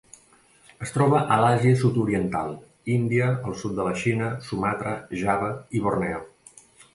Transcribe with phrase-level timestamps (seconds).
[0.85, 2.49] Es troba a l'Àsia Sud-oriental,
[2.95, 6.27] Índia, el sud de la Xina, Sumatra, Java i Borneo.